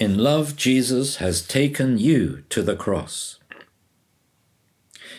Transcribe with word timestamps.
In 0.00 0.16
love, 0.16 0.56
Jesus 0.56 1.16
has 1.16 1.46
taken 1.46 1.98
you 1.98 2.42
to 2.48 2.62
the 2.62 2.74
cross. 2.74 3.38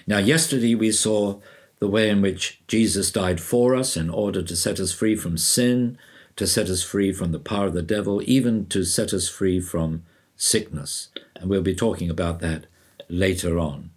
Now, 0.07 0.17
yesterday 0.17 0.73
we 0.73 0.91
saw 0.91 1.39
the 1.77 1.87
way 1.87 2.09
in 2.09 2.19
which 2.19 2.59
Jesus 2.67 3.11
died 3.11 3.39
for 3.39 3.75
us 3.75 3.95
in 3.95 4.09
order 4.09 4.41
to 4.41 4.55
set 4.55 4.79
us 4.79 4.91
free 4.91 5.15
from 5.15 5.37
sin, 5.37 5.99
to 6.35 6.47
set 6.47 6.67
us 6.67 6.81
free 6.81 7.13
from 7.13 7.31
the 7.31 7.37
power 7.37 7.67
of 7.67 7.75
the 7.75 7.83
devil, 7.83 8.23
even 8.25 8.65
to 8.69 8.83
set 8.83 9.13
us 9.13 9.29
free 9.29 9.59
from 9.59 10.01
sickness. 10.35 11.09
And 11.35 11.47
we'll 11.47 11.61
be 11.61 11.75
talking 11.75 12.09
about 12.09 12.39
that 12.39 12.65
later 13.07 13.59
on. 13.59 13.91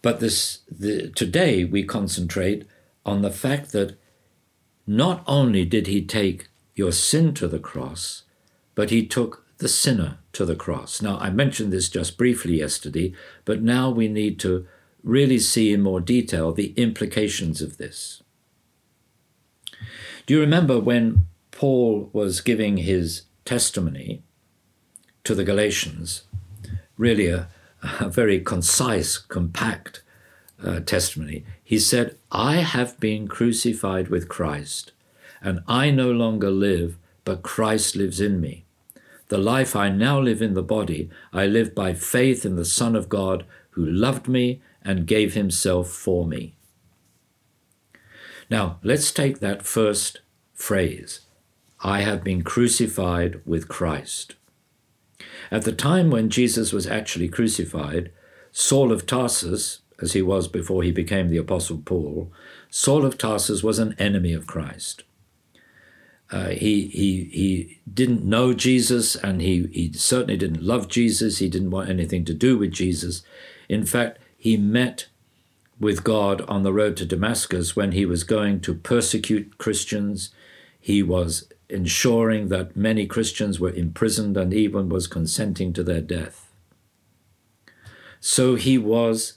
But 0.00 0.20
this, 0.20 0.60
the, 0.70 1.08
today 1.08 1.64
we 1.64 1.82
concentrate 1.82 2.66
on 3.04 3.22
the 3.22 3.32
fact 3.32 3.72
that 3.72 3.98
not 4.86 5.24
only 5.26 5.64
did 5.64 5.88
he 5.88 6.04
take 6.04 6.46
your 6.76 6.92
sin 6.92 7.34
to 7.34 7.48
the 7.48 7.58
cross, 7.58 8.22
but 8.74 8.90
he 8.90 9.06
took 9.06 9.44
the 9.58 9.68
sinner 9.68 10.18
to 10.32 10.44
the 10.44 10.56
cross. 10.56 11.00
Now, 11.00 11.18
I 11.18 11.30
mentioned 11.30 11.72
this 11.72 11.88
just 11.88 12.18
briefly 12.18 12.58
yesterday, 12.58 13.14
but 13.44 13.62
now 13.62 13.90
we 13.90 14.08
need 14.08 14.40
to 14.40 14.66
really 15.02 15.38
see 15.38 15.72
in 15.72 15.82
more 15.82 16.00
detail 16.00 16.52
the 16.52 16.72
implications 16.76 17.62
of 17.62 17.76
this. 17.76 18.22
Do 20.26 20.34
you 20.34 20.40
remember 20.40 20.78
when 20.78 21.26
Paul 21.50 22.10
was 22.12 22.40
giving 22.40 22.78
his 22.78 23.22
testimony 23.44 24.22
to 25.24 25.34
the 25.34 25.44
Galatians? 25.44 26.22
Really, 26.96 27.28
a, 27.28 27.48
a 28.00 28.08
very 28.08 28.40
concise, 28.40 29.18
compact 29.18 30.02
uh, 30.64 30.80
testimony. 30.80 31.44
He 31.62 31.78
said, 31.78 32.16
I 32.30 32.56
have 32.56 32.98
been 33.00 33.26
crucified 33.26 34.08
with 34.08 34.28
Christ, 34.28 34.92
and 35.40 35.60
I 35.66 35.90
no 35.90 36.10
longer 36.10 36.50
live, 36.50 36.96
but 37.24 37.42
Christ 37.42 37.96
lives 37.96 38.20
in 38.20 38.40
me. 38.40 38.64
The 39.28 39.38
life 39.38 39.74
I 39.74 39.88
now 39.88 40.20
live 40.20 40.42
in 40.42 40.54
the 40.54 40.62
body, 40.62 41.08
I 41.32 41.46
live 41.46 41.74
by 41.74 41.94
faith 41.94 42.44
in 42.44 42.56
the 42.56 42.64
Son 42.64 42.94
of 42.94 43.08
God 43.08 43.44
who 43.70 43.84
loved 43.84 44.28
me 44.28 44.60
and 44.82 45.06
gave 45.06 45.34
himself 45.34 45.88
for 45.88 46.26
me. 46.26 46.54
Now, 48.50 48.78
let's 48.82 49.10
take 49.10 49.40
that 49.40 49.62
first 49.62 50.20
phrase 50.52 51.20
I 51.80 52.02
have 52.02 52.22
been 52.22 52.42
crucified 52.42 53.40
with 53.46 53.68
Christ. 53.68 54.34
At 55.50 55.62
the 55.62 55.72
time 55.72 56.10
when 56.10 56.28
Jesus 56.30 56.72
was 56.72 56.86
actually 56.86 57.28
crucified, 57.28 58.12
Saul 58.52 58.92
of 58.92 59.06
Tarsus, 59.06 59.80
as 60.00 60.12
he 60.12 60.22
was 60.22 60.48
before 60.48 60.82
he 60.82 60.92
became 60.92 61.30
the 61.30 61.38
Apostle 61.38 61.78
Paul, 61.84 62.30
Saul 62.70 63.04
of 63.04 63.16
Tarsus 63.18 63.62
was 63.62 63.78
an 63.78 63.94
enemy 63.98 64.32
of 64.32 64.46
Christ. 64.46 65.04
Uh, 66.32 66.48
he, 66.48 66.86
he, 66.86 67.24
he 67.30 67.78
didn't 67.92 68.24
know 68.24 68.54
Jesus 68.54 69.14
and 69.16 69.42
he, 69.42 69.66
he 69.66 69.92
certainly 69.92 70.38
didn't 70.38 70.62
love 70.62 70.88
Jesus. 70.88 71.38
He 71.38 71.48
didn't 71.48 71.70
want 71.70 71.90
anything 71.90 72.24
to 72.24 72.32
do 72.32 72.56
with 72.56 72.72
Jesus. 72.72 73.22
In 73.68 73.84
fact, 73.84 74.18
he 74.38 74.56
met 74.56 75.08
with 75.78 76.04
God 76.04 76.40
on 76.42 76.62
the 76.62 76.72
road 76.72 76.96
to 76.96 77.04
Damascus 77.04 77.76
when 77.76 77.92
he 77.92 78.06
was 78.06 78.24
going 78.24 78.60
to 78.60 78.72
persecute 78.72 79.58
Christians. 79.58 80.30
He 80.80 81.02
was 81.02 81.52
ensuring 81.68 82.48
that 82.48 82.76
many 82.76 83.06
Christians 83.06 83.60
were 83.60 83.72
imprisoned 83.72 84.38
and 84.38 84.54
even 84.54 84.88
was 84.88 85.06
consenting 85.06 85.74
to 85.74 85.82
their 85.82 86.00
death. 86.00 86.50
So 88.20 88.54
he 88.54 88.78
was 88.78 89.34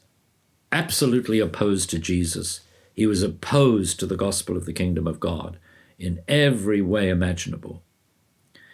absolutely 0.72 1.40
opposed 1.40 1.90
to 1.90 2.00
Jesus. 2.00 2.62
He 2.94 3.06
was 3.06 3.22
opposed 3.22 4.00
to 4.00 4.06
the 4.06 4.16
gospel 4.16 4.56
of 4.56 4.66
the 4.66 4.74
kingdom 4.74 5.08
of 5.08 5.20
God 5.20 5.58
in 5.98 6.22
every 6.28 6.82
way 6.82 7.10
imaginable. 7.10 7.82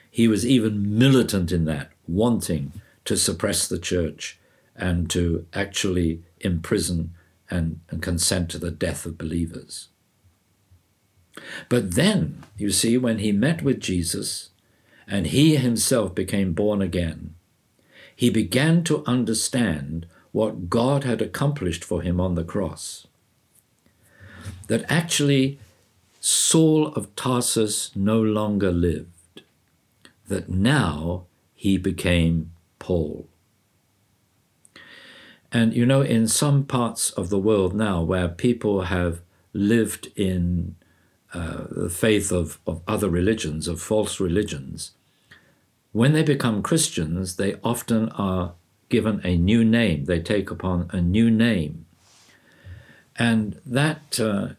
He 0.10 0.28
was 0.28 0.46
even 0.46 0.98
militant 0.98 1.52
in 1.52 1.66
that, 1.66 1.92
wanting 2.08 2.74
to 3.06 3.16
suppress 3.16 3.68
the 3.68 3.80
church 3.80 4.40
and 4.76 5.10
to 5.10 5.46
actually 5.54 6.24
imprison 6.40 7.14
and, 7.50 7.80
and 7.90 8.02
consent 8.02 8.50
to 8.50 8.58
the 8.58 8.72
death 8.72 9.06
of 9.06 9.18
believers. 9.18 9.90
But 11.70 11.96
then, 11.96 12.44
you 12.58 12.72
see, 12.72 12.98
when 12.98 13.20
he 13.20 13.32
met 13.32 13.62
with 13.62 13.80
Jesus 13.80 14.50
and 15.08 15.28
he 15.28 15.56
himself 15.56 16.14
became 16.14 16.54
born 16.54 16.82
again, 16.82 17.36
he 18.16 18.30
began 18.30 18.84
to 18.84 19.04
understand 19.06 20.06
what 20.32 20.70
God 20.70 21.04
had 21.04 21.22
accomplished 21.22 21.84
for 21.84 22.02
him 22.02 22.20
on 22.20 22.36
the 22.36 22.44
cross. 22.44 23.08
That 24.68 24.86
actually 24.90 25.60
Saul 26.24 26.90
of 26.94 27.14
Tarsus 27.16 27.92
no 27.96 28.22
longer 28.22 28.72
lived, 28.72 29.42
that 30.28 30.50
now 30.50 31.26
he 31.56 31.78
became 31.78 32.52
Paul. 32.78 33.28
And 35.52 35.74
you 35.74 35.86
know, 35.86 36.02
in 36.02 36.28
some 36.28 36.64
parts 36.64 37.10
of 37.10 37.30
the 37.30 37.40
world 37.40 37.74
now 37.74 38.04
where 38.04 38.28
people 38.30 38.84
have 38.84 39.22
lived 39.52 40.10
in 40.16 40.76
uh, 41.34 41.66
the 41.72 41.90
faith 41.90 42.32
of, 42.32 42.60
of 42.68 42.84
other 42.88 43.10
religions, 43.10 43.68
of 43.68 43.82
false 43.82 44.20
religions, 44.20 44.92
when 45.92 46.14
they 46.14 46.24
become 46.24 46.62
Christians, 46.62 47.38
they 47.38 47.56
often 47.64 48.10
are 48.10 48.54
given 48.90 49.22
a 49.24 49.36
new 49.38 49.66
name. 49.66 50.06
They 50.06 50.20
take 50.20 50.52
upon 50.52 50.88
a 50.94 51.02
new 51.02 51.32
name. 51.32 51.88
And 53.18 53.60
that 53.66 54.20
uh, 54.20 54.50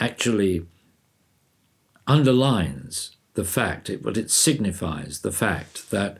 actually 0.00 0.66
underlines 2.06 3.16
the 3.34 3.44
fact, 3.44 3.88
it, 3.88 4.04
what 4.04 4.16
it 4.16 4.30
signifies 4.30 5.20
the 5.20 5.32
fact 5.32 5.90
that 5.90 6.18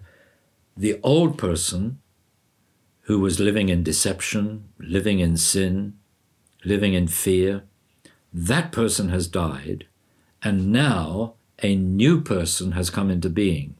the 0.76 0.98
old 1.03 1.37
person 1.37 1.98
who 3.03 3.19
was 3.19 3.41
living 3.41 3.69
in 3.69 3.82
deception, 3.82 4.69
living 4.78 5.19
in 5.19 5.37
sin, 5.37 5.94
living 6.65 6.94
in 6.94 7.09
fear, 7.09 7.65
that 8.32 8.72
person 8.72 9.10
has 9.10 9.28
died, 9.28 9.87
and 10.42 10.72
now 10.72 11.34
a 11.62 11.76
new 11.76 12.21
person 12.21 12.72
has 12.72 12.91
come 12.91 13.10
into 13.10 13.28
being. 13.28 13.76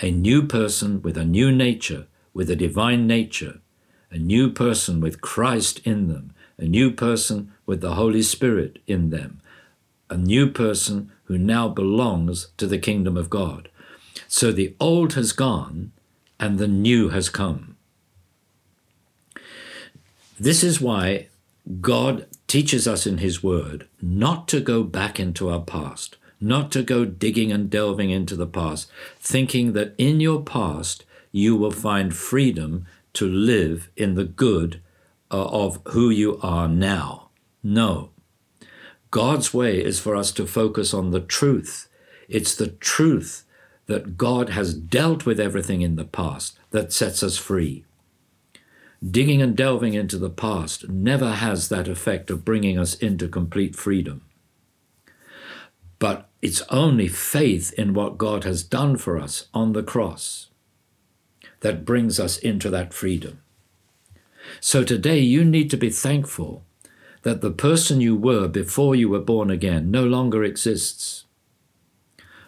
A 0.00 0.10
new 0.10 0.46
person 0.46 1.02
with 1.02 1.16
a 1.16 1.24
new 1.24 1.52
nature, 1.52 2.06
with 2.34 2.50
a 2.50 2.56
divine 2.56 3.06
nature, 3.06 3.60
a 4.10 4.18
new 4.18 4.50
person 4.50 5.00
with 5.00 5.20
Christ 5.20 5.80
in 5.84 6.08
them, 6.08 6.34
a 6.58 6.64
new 6.64 6.90
person 6.90 7.52
with 7.66 7.80
the 7.80 7.94
Holy 7.94 8.22
Spirit 8.22 8.78
in 8.86 9.10
them, 9.10 9.40
a 10.12 10.16
new 10.18 10.46
person 10.46 11.10
who 11.24 11.38
now 11.38 11.68
belongs 11.68 12.48
to 12.58 12.66
the 12.66 12.78
kingdom 12.78 13.16
of 13.16 13.30
God. 13.30 13.70
So 14.28 14.52
the 14.52 14.74
old 14.78 15.14
has 15.14 15.32
gone 15.32 15.92
and 16.38 16.58
the 16.58 16.68
new 16.68 17.08
has 17.08 17.30
come. 17.30 17.76
This 20.38 20.62
is 20.62 20.80
why 20.80 21.28
God 21.80 22.26
teaches 22.46 22.86
us 22.86 23.06
in 23.06 23.18
His 23.18 23.42
Word 23.42 23.88
not 24.02 24.48
to 24.48 24.60
go 24.60 24.82
back 24.82 25.18
into 25.18 25.48
our 25.48 25.60
past, 25.60 26.16
not 26.40 26.70
to 26.72 26.82
go 26.82 27.04
digging 27.04 27.50
and 27.50 27.70
delving 27.70 28.10
into 28.10 28.36
the 28.36 28.46
past, 28.46 28.90
thinking 29.18 29.72
that 29.72 29.94
in 29.96 30.20
your 30.20 30.42
past 30.42 31.04
you 31.30 31.56
will 31.56 31.70
find 31.70 32.14
freedom 32.14 32.86
to 33.14 33.26
live 33.26 33.88
in 33.96 34.14
the 34.14 34.24
good 34.24 34.82
uh, 35.30 35.46
of 35.46 35.80
who 35.88 36.10
you 36.10 36.38
are 36.42 36.68
now. 36.68 37.30
No, 37.62 38.10
God's 39.12 39.52
way 39.52 39.78
is 39.78 40.00
for 40.00 40.16
us 40.16 40.32
to 40.32 40.46
focus 40.46 40.94
on 40.94 41.10
the 41.10 41.20
truth. 41.20 41.86
It's 42.30 42.56
the 42.56 42.68
truth 42.68 43.44
that 43.84 44.16
God 44.16 44.48
has 44.48 44.72
dealt 44.72 45.26
with 45.26 45.38
everything 45.38 45.82
in 45.82 45.96
the 45.96 46.06
past 46.06 46.58
that 46.70 46.94
sets 46.94 47.22
us 47.22 47.36
free. 47.36 47.84
Digging 49.04 49.42
and 49.42 49.54
delving 49.54 49.92
into 49.92 50.16
the 50.16 50.30
past 50.30 50.88
never 50.88 51.32
has 51.32 51.68
that 51.68 51.88
effect 51.88 52.30
of 52.30 52.44
bringing 52.44 52.78
us 52.78 52.94
into 52.94 53.28
complete 53.28 53.76
freedom. 53.76 54.22
But 55.98 56.30
it's 56.40 56.62
only 56.70 57.06
faith 57.06 57.74
in 57.74 57.92
what 57.92 58.16
God 58.16 58.44
has 58.44 58.64
done 58.64 58.96
for 58.96 59.18
us 59.18 59.46
on 59.52 59.74
the 59.74 59.82
cross 59.82 60.48
that 61.60 61.84
brings 61.84 62.18
us 62.18 62.38
into 62.38 62.70
that 62.70 62.94
freedom. 62.94 63.42
So 64.58 64.84
today 64.84 65.18
you 65.18 65.44
need 65.44 65.68
to 65.70 65.76
be 65.76 65.90
thankful 65.90 66.64
that 67.22 67.40
the 67.40 67.50
person 67.50 68.00
you 68.00 68.16
were 68.16 68.48
before 68.48 68.94
you 68.94 69.08
were 69.08 69.20
born 69.20 69.50
again 69.50 69.90
no 69.90 70.04
longer 70.04 70.44
exists. 70.44 71.24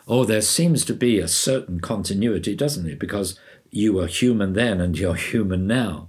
Oh, 0.07 0.25
there 0.25 0.43
seems 0.43 0.85
to 0.85 0.95
be 0.95 1.19
a 1.19 1.29
certain 1.29 1.81
continuity, 1.81 2.55
doesn't 2.55 2.87
it? 2.87 2.99
Because 2.99 3.39
you 3.71 3.95
were 3.95 4.07
human 4.07 4.53
then 4.53 4.81
and 4.81 4.99
you're 4.99 5.15
human 5.33 5.67
now. 5.67 6.09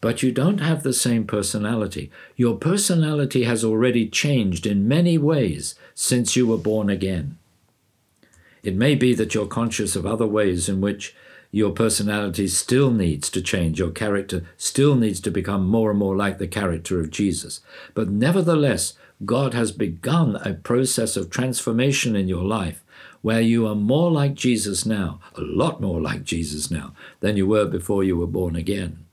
But 0.00 0.22
you 0.22 0.32
don't 0.32 0.58
have 0.58 0.82
the 0.82 0.94
same 0.94 1.26
personality. 1.26 2.10
Your 2.34 2.56
personality 2.56 3.44
has 3.44 3.62
already 3.62 4.08
changed 4.08 4.66
in 4.66 4.88
many 4.88 5.18
ways 5.18 5.74
since 5.94 6.36
you 6.36 6.46
were 6.46 6.56
born 6.56 6.88
again. 6.88 7.36
It 8.62 8.74
may 8.74 8.94
be 8.94 9.14
that 9.14 9.34
you're 9.34 9.46
conscious 9.46 9.96
of 9.96 10.06
other 10.06 10.26
ways 10.26 10.68
in 10.68 10.80
which 10.80 11.14
your 11.50 11.72
personality 11.72 12.46
still 12.46 12.90
needs 12.90 13.28
to 13.30 13.42
change. 13.42 13.78
Your 13.78 13.90
character 13.90 14.44
still 14.56 14.94
needs 14.94 15.20
to 15.20 15.30
become 15.30 15.66
more 15.66 15.90
and 15.90 15.98
more 15.98 16.16
like 16.16 16.38
the 16.38 16.46
character 16.46 17.00
of 17.00 17.10
Jesus. 17.10 17.60
But 17.94 18.08
nevertheless, 18.08 18.94
God 19.24 19.52
has 19.52 19.72
begun 19.72 20.36
a 20.36 20.54
process 20.54 21.16
of 21.16 21.28
transformation 21.28 22.14
in 22.16 22.28
your 22.28 22.44
life 22.44 22.82
where 23.22 23.40
you 23.40 23.66
are 23.66 23.74
more 23.74 24.10
like 24.10 24.34
Jesus 24.34 24.86
now, 24.86 25.20
a 25.34 25.40
lot 25.42 25.80
more 25.80 26.00
like 26.00 26.24
Jesus 26.24 26.70
now, 26.70 26.94
than 27.20 27.36
you 27.36 27.46
were 27.46 27.66
before 27.66 28.02
you 28.02 28.16
were 28.16 28.26
born 28.26 28.56
again. 28.56 29.04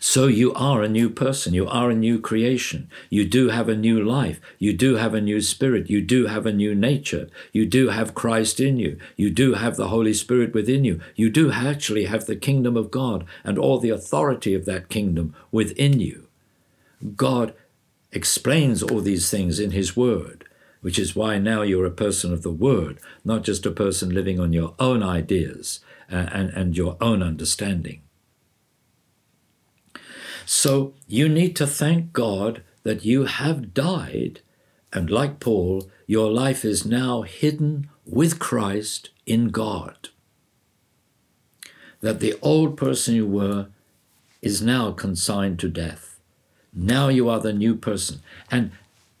So 0.00 0.26
you 0.26 0.52
are 0.54 0.82
a 0.82 0.88
new 0.88 1.10
person. 1.10 1.54
You 1.54 1.68
are 1.68 1.90
a 1.90 1.94
new 1.94 2.20
creation. 2.20 2.90
You 3.10 3.24
do 3.24 3.48
have 3.48 3.68
a 3.68 3.76
new 3.76 4.02
life. 4.02 4.40
You 4.58 4.72
do 4.72 4.96
have 4.96 5.14
a 5.14 5.20
new 5.20 5.40
spirit. 5.40 5.90
You 5.90 6.00
do 6.00 6.26
have 6.26 6.46
a 6.46 6.52
new 6.52 6.74
nature. 6.74 7.28
You 7.52 7.66
do 7.66 7.88
have 7.88 8.14
Christ 8.14 8.60
in 8.60 8.76
you. 8.76 8.98
You 9.16 9.30
do 9.30 9.54
have 9.54 9.76
the 9.76 9.88
Holy 9.88 10.14
Spirit 10.14 10.54
within 10.54 10.84
you. 10.84 11.00
You 11.16 11.30
do 11.30 11.50
actually 11.52 12.04
have 12.04 12.26
the 12.26 12.36
kingdom 12.36 12.76
of 12.76 12.90
God 12.90 13.24
and 13.44 13.58
all 13.58 13.78
the 13.78 13.90
authority 13.90 14.54
of 14.54 14.64
that 14.66 14.88
kingdom 14.88 15.34
within 15.50 16.00
you. 16.00 16.26
God 17.16 17.54
explains 18.12 18.82
all 18.82 19.00
these 19.00 19.30
things 19.30 19.60
in 19.60 19.72
His 19.72 19.96
Word, 19.96 20.44
which 20.80 20.98
is 20.98 21.16
why 21.16 21.38
now 21.38 21.62
you're 21.62 21.86
a 21.86 21.90
person 21.90 22.32
of 22.32 22.42
the 22.42 22.50
Word, 22.50 22.98
not 23.24 23.42
just 23.42 23.66
a 23.66 23.70
person 23.70 24.10
living 24.10 24.40
on 24.40 24.52
your 24.52 24.74
own 24.78 25.02
ideas 25.02 25.80
uh, 26.10 26.26
and, 26.32 26.50
and 26.50 26.76
your 26.76 26.96
own 27.00 27.22
understanding. 27.22 28.02
So 30.50 30.94
you 31.06 31.28
need 31.28 31.56
to 31.56 31.66
thank 31.66 32.14
God 32.14 32.62
that 32.82 33.04
you 33.04 33.26
have 33.26 33.74
died, 33.74 34.40
and 34.94 35.10
like 35.10 35.40
Paul, 35.40 35.90
your 36.06 36.30
life 36.30 36.64
is 36.64 36.86
now 36.86 37.20
hidden 37.20 37.90
with 38.06 38.38
Christ 38.38 39.10
in 39.26 39.48
God. 39.48 40.08
That 42.00 42.20
the 42.20 42.34
old 42.40 42.78
person 42.78 43.14
you 43.14 43.26
were 43.26 43.66
is 44.40 44.62
now 44.62 44.90
consigned 44.92 45.58
to 45.58 45.68
death. 45.68 46.18
Now 46.72 47.08
you 47.08 47.28
are 47.28 47.40
the 47.40 47.52
new 47.52 47.74
person. 47.74 48.22
And 48.50 48.70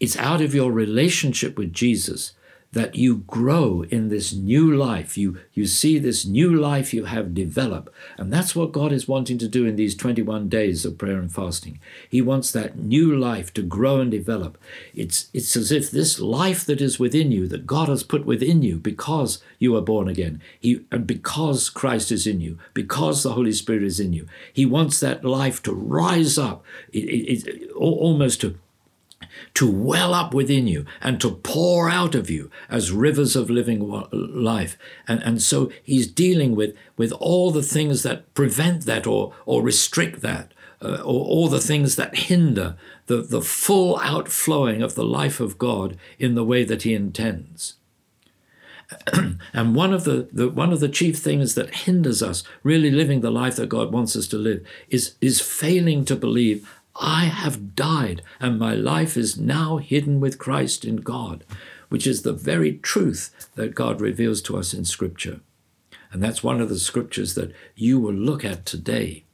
it's 0.00 0.16
out 0.16 0.40
of 0.40 0.54
your 0.54 0.72
relationship 0.72 1.58
with 1.58 1.74
Jesus 1.74 2.32
that 2.72 2.94
you 2.94 3.18
grow 3.26 3.82
in 3.90 4.08
this 4.08 4.32
new 4.32 4.74
life. 4.74 5.16
You, 5.16 5.38
you 5.54 5.66
see 5.66 5.98
this 5.98 6.26
new 6.26 6.54
life 6.54 6.92
you 6.92 7.06
have 7.06 7.32
develop. 7.32 7.92
And 8.18 8.30
that's 8.30 8.54
what 8.54 8.72
God 8.72 8.92
is 8.92 9.08
wanting 9.08 9.38
to 9.38 9.48
do 9.48 9.64
in 9.64 9.76
these 9.76 9.94
21 9.94 10.48
days 10.48 10.84
of 10.84 10.98
prayer 10.98 11.18
and 11.18 11.32
fasting. 11.32 11.80
He 12.08 12.20
wants 12.20 12.50
that 12.52 12.78
new 12.78 13.16
life 13.16 13.54
to 13.54 13.62
grow 13.62 14.00
and 14.00 14.10
develop. 14.10 14.58
It's, 14.94 15.30
it's 15.32 15.56
as 15.56 15.72
if 15.72 15.90
this 15.90 16.20
life 16.20 16.66
that 16.66 16.82
is 16.82 16.98
within 16.98 17.32
you, 17.32 17.48
that 17.48 17.66
God 17.66 17.88
has 17.88 18.02
put 18.02 18.26
within 18.26 18.62
you 18.62 18.78
because 18.78 19.42
you 19.58 19.74
are 19.74 19.82
born 19.82 20.08
again, 20.08 20.42
he, 20.60 20.84
and 20.92 21.06
because 21.06 21.70
Christ 21.70 22.12
is 22.12 22.26
in 22.26 22.40
you, 22.40 22.58
because 22.74 23.22
the 23.22 23.32
Holy 23.32 23.52
Spirit 23.52 23.82
is 23.82 23.98
in 23.98 24.12
you, 24.12 24.26
He 24.52 24.66
wants 24.66 25.00
that 25.00 25.24
life 25.24 25.62
to 25.62 25.72
rise 25.72 26.38
up, 26.38 26.64
it, 26.92 26.98
it, 26.98 27.46
it, 27.46 27.70
almost 27.72 28.40
to 28.42 28.58
to 29.54 29.70
well 29.70 30.14
up 30.14 30.34
within 30.34 30.66
you 30.66 30.84
and 31.00 31.20
to 31.20 31.30
pour 31.30 31.90
out 31.90 32.14
of 32.14 32.30
you 32.30 32.50
as 32.68 32.92
rivers 32.92 33.36
of 33.36 33.50
living 33.50 33.80
life. 34.12 34.78
And, 35.06 35.22
and 35.22 35.42
so 35.42 35.70
he's 35.82 36.06
dealing 36.06 36.54
with, 36.54 36.76
with 36.96 37.12
all 37.12 37.50
the 37.50 37.62
things 37.62 38.02
that 38.02 38.32
prevent 38.34 38.84
that 38.86 39.06
or, 39.06 39.34
or 39.46 39.62
restrict 39.62 40.20
that, 40.22 40.52
uh, 40.82 41.00
or 41.04 41.24
all 41.24 41.48
the 41.48 41.60
things 41.60 41.96
that 41.96 42.16
hinder 42.16 42.76
the, 43.06 43.22
the 43.22 43.42
full 43.42 43.98
outflowing 43.98 44.82
of 44.82 44.94
the 44.94 45.04
life 45.04 45.40
of 45.40 45.58
God 45.58 45.96
in 46.18 46.34
the 46.34 46.44
way 46.44 46.64
that 46.64 46.82
he 46.82 46.94
intends. 46.94 47.74
and 49.52 49.74
one 49.74 49.92
of 49.92 50.04
the, 50.04 50.28
the, 50.32 50.48
one 50.48 50.72
of 50.72 50.80
the 50.80 50.88
chief 50.88 51.18
things 51.18 51.54
that 51.54 51.74
hinders 51.74 52.22
us 52.22 52.42
really 52.62 52.90
living 52.90 53.20
the 53.20 53.30
life 53.30 53.56
that 53.56 53.68
God 53.68 53.92
wants 53.92 54.16
us 54.16 54.26
to 54.28 54.38
live 54.38 54.66
is, 54.88 55.14
is 55.20 55.40
failing 55.40 56.04
to 56.06 56.16
believe 56.16 56.68
I 56.96 57.26
have 57.26 57.74
died, 57.74 58.22
and 58.40 58.58
my 58.58 58.74
life 58.74 59.16
is 59.16 59.38
now 59.38 59.76
hidden 59.76 60.20
with 60.20 60.38
Christ 60.38 60.84
in 60.84 60.96
God, 60.96 61.44
which 61.88 62.06
is 62.06 62.22
the 62.22 62.32
very 62.32 62.74
truth 62.78 63.48
that 63.54 63.74
God 63.74 64.00
reveals 64.00 64.42
to 64.42 64.56
us 64.56 64.74
in 64.74 64.84
Scripture. 64.84 65.40
And 66.12 66.22
that's 66.22 66.42
one 66.42 66.60
of 66.60 66.68
the 66.68 66.78
scriptures 66.78 67.34
that 67.34 67.52
you 67.76 68.00
will 68.00 68.14
look 68.14 68.44
at 68.44 68.64
today. 68.64 69.24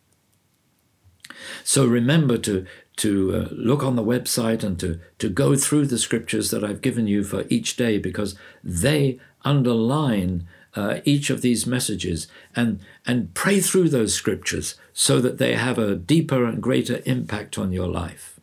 So 1.62 1.86
remember 1.86 2.36
to, 2.38 2.66
to 2.96 3.34
uh, 3.34 3.48
look 3.52 3.82
on 3.82 3.96
the 3.96 4.04
website 4.04 4.62
and 4.62 4.78
to, 4.80 5.00
to 5.18 5.28
go 5.28 5.56
through 5.56 5.86
the 5.86 5.98
scriptures 5.98 6.50
that 6.50 6.64
I've 6.64 6.82
given 6.82 7.06
you 7.06 7.24
for 7.24 7.44
each 7.48 7.76
day 7.76 7.98
because 7.98 8.36
they 8.62 9.18
underline 9.44 10.46
uh, 10.76 11.00
each 11.04 11.30
of 11.30 11.42
these 11.42 11.66
messages 11.66 12.26
and, 12.54 12.80
and 13.06 13.34
pray 13.34 13.60
through 13.60 13.88
those 13.88 14.14
scriptures 14.14 14.74
so 14.92 15.20
that 15.20 15.38
they 15.38 15.54
have 15.54 15.78
a 15.78 15.94
deeper 15.94 16.44
and 16.44 16.62
greater 16.62 17.00
impact 17.04 17.58
on 17.58 17.72
your 17.72 17.88
life. 17.88 18.38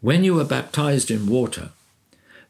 When 0.00 0.24
you 0.24 0.34
were 0.34 0.44
baptized 0.44 1.10
in 1.10 1.26
water, 1.26 1.70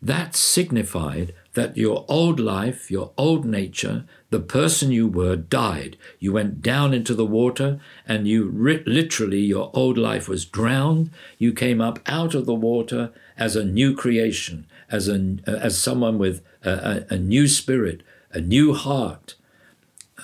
that 0.02 0.36
signified 0.36 1.34
that 1.54 1.76
your 1.76 2.04
old 2.06 2.38
life, 2.38 2.90
your 2.90 3.12
old 3.16 3.46
nature, 3.46 4.04
the 4.30 4.40
person 4.40 4.90
you 4.92 5.08
were 5.08 5.36
died. 5.36 5.96
You 6.18 6.32
went 6.32 6.60
down 6.60 6.92
into 6.92 7.14
the 7.14 7.24
water 7.24 7.80
and 8.06 8.28
you 8.28 8.50
literally, 8.86 9.40
your 9.40 9.70
old 9.72 9.96
life 9.96 10.28
was 10.28 10.44
drowned. 10.44 11.10
You 11.38 11.52
came 11.52 11.80
up 11.80 11.98
out 12.06 12.34
of 12.34 12.44
the 12.44 12.54
water 12.54 13.10
as 13.38 13.56
a 13.56 13.64
new 13.64 13.94
creation, 13.94 14.66
as, 14.90 15.08
a, 15.08 15.38
as 15.46 15.78
someone 15.78 16.18
with 16.18 16.42
a, 16.62 17.06
a, 17.10 17.14
a 17.14 17.18
new 17.18 17.48
spirit, 17.48 18.02
a 18.36 18.40
new 18.40 18.74
heart, 18.74 19.34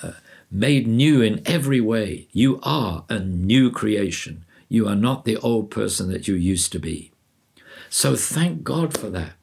uh, 0.03 0.11
made 0.51 0.87
new 0.87 1.19
in 1.21 1.41
every 1.47 1.81
way. 1.81 2.27
You 2.31 2.59
are 2.61 3.05
a 3.09 3.19
new 3.19 3.71
creation. 3.71 4.45
You 4.69 4.87
are 4.87 4.95
not 4.95 5.25
the 5.25 5.37
old 5.37 5.71
person 5.71 6.11
that 6.11 6.27
you 6.27 6.35
used 6.35 6.71
to 6.73 6.79
be. 6.79 7.11
So 7.89 8.15
thank 8.15 8.63
God 8.63 8.95
for 8.95 9.09
that. 9.09 9.33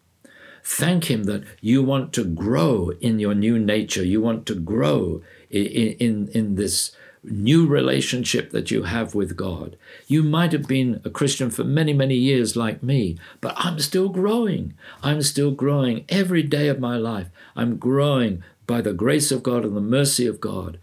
Thank 0.63 1.11
Him 1.11 1.25
that 1.25 1.43
you 1.61 1.83
want 1.83 2.13
to 2.13 2.25
grow 2.25 2.93
in 3.01 3.19
your 3.19 3.35
new 3.35 3.59
nature. 3.59 4.05
You 4.05 4.21
want 4.21 4.47
to 4.47 4.55
grow 4.55 5.23
in, 5.51 5.67
in, 5.67 6.29
in 6.29 6.55
this 6.55 6.93
new 7.23 7.67
relationship 7.67 8.51
that 8.51 8.71
you 8.71 8.85
have 8.85 9.15
with 9.15 9.37
God. 9.37 9.77
You 10.07 10.23
might 10.23 10.53
have 10.53 10.67
been 10.67 11.01
a 11.05 11.11
Christian 11.11 11.51
for 11.51 11.65
many, 11.65 11.93
many 11.93 12.15
years 12.15 12.57
like 12.57 12.83
me, 12.83 13.19
but 13.41 13.55
I'm 13.57 13.79
still 13.79 14.09
growing. 14.09 14.75
I'm 15.03 15.23
still 15.23 15.51
growing 15.51 16.05
every 16.09 16.43
day 16.43 16.69
of 16.69 16.81
my 16.81 16.97
life. 16.97 17.29
I'm 17.55 17.77
growing 17.77 18.43
by 18.67 18.81
the 18.81 18.93
grace 18.93 19.31
of 19.31 19.43
God 19.43 19.65
and 19.65 19.77
the 19.77 19.81
mercy 19.81 20.27
of 20.27 20.41
God 20.41 20.79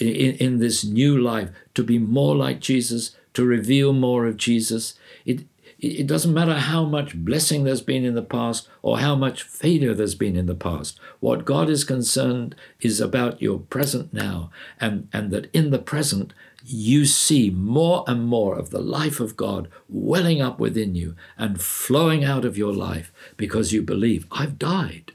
in, 0.00 0.34
in 0.36 0.58
this 0.58 0.84
new 0.84 1.16
life 1.16 1.50
to 1.74 1.84
be 1.84 1.98
more 1.98 2.34
like 2.34 2.60
Jesus, 2.60 3.14
to 3.34 3.44
reveal 3.44 3.92
more 3.92 4.26
of 4.26 4.36
Jesus. 4.36 4.94
It, 5.24 5.44
it 5.78 6.06
doesn't 6.06 6.32
matter 6.32 6.54
how 6.54 6.84
much 6.84 7.14
blessing 7.14 7.64
there's 7.64 7.82
been 7.82 8.04
in 8.04 8.14
the 8.14 8.22
past 8.22 8.68
or 8.80 8.98
how 8.98 9.14
much 9.14 9.42
failure 9.42 9.92
there's 9.92 10.14
been 10.14 10.34
in 10.36 10.46
the 10.46 10.54
past. 10.54 10.98
What 11.20 11.44
God 11.44 11.68
is 11.68 11.84
concerned 11.84 12.54
is 12.80 13.00
about 13.00 13.42
your 13.42 13.58
present 13.58 14.14
now, 14.14 14.50
and, 14.80 15.08
and 15.12 15.30
that 15.32 15.54
in 15.54 15.70
the 15.70 15.78
present 15.78 16.32
you 16.64 17.04
see 17.04 17.50
more 17.50 18.04
and 18.08 18.24
more 18.24 18.56
of 18.56 18.70
the 18.70 18.80
life 18.80 19.20
of 19.20 19.36
God 19.36 19.68
welling 19.88 20.40
up 20.40 20.58
within 20.58 20.94
you 20.94 21.14
and 21.36 21.60
flowing 21.60 22.24
out 22.24 22.44
of 22.44 22.58
your 22.58 22.72
life 22.72 23.12
because 23.36 23.72
you 23.72 23.82
believe, 23.82 24.26
I've 24.32 24.58
died 24.58 25.12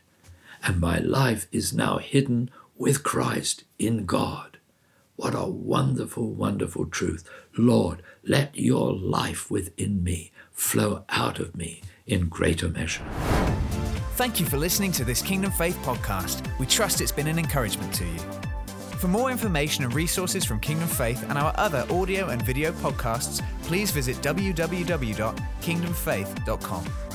and 0.63 0.79
my 0.79 0.99
life 0.99 1.47
is 1.51 1.73
now 1.73 1.97
hidden 1.97 2.49
with 2.77 3.03
Christ 3.03 3.63
in 3.79 4.05
God. 4.05 4.57
What 5.15 5.35
a 5.35 5.45
wonderful, 5.45 6.33
wonderful 6.33 6.87
truth. 6.87 7.29
Lord, 7.57 8.01
let 8.23 8.55
your 8.55 8.93
life 8.93 9.51
within 9.51 10.03
me 10.03 10.31
flow 10.51 11.05
out 11.09 11.39
of 11.39 11.55
me 11.55 11.81
in 12.07 12.27
greater 12.27 12.69
measure. 12.69 13.05
Thank 14.15 14.39
you 14.39 14.45
for 14.45 14.57
listening 14.57 14.91
to 14.93 15.03
this 15.03 15.21
Kingdom 15.21 15.51
Faith 15.51 15.77
podcast. 15.83 16.47
We 16.59 16.65
trust 16.65 17.01
it's 17.01 17.11
been 17.11 17.27
an 17.27 17.39
encouragement 17.39 17.93
to 17.95 18.05
you. 18.05 18.19
For 18.99 19.07
more 19.07 19.31
information 19.31 19.83
and 19.83 19.93
resources 19.95 20.45
from 20.45 20.59
Kingdom 20.59 20.87
Faith 20.87 21.27
and 21.27 21.35
our 21.37 21.53
other 21.57 21.87
audio 21.89 22.27
and 22.27 22.41
video 22.43 22.71
podcasts, 22.71 23.43
please 23.63 23.89
visit 23.89 24.17
www.kingdomfaith.com. 24.17 27.10